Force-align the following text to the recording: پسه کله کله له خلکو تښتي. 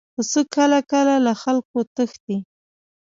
پسه 0.15 0.41
کله 0.55 0.79
کله 0.91 1.15
له 1.25 1.33
خلکو 1.41 1.77
تښتي. 1.95 2.37